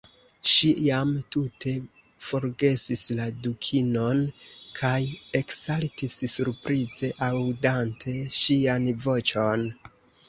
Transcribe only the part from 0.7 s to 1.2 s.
jam